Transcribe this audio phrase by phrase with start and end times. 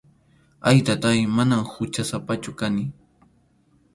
[0.67, 2.83] Ay, Taytáy, manam huchasapachu kani.